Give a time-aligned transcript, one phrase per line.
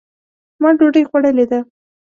[0.61, 1.59] ما ډوډۍ خوړلې ده.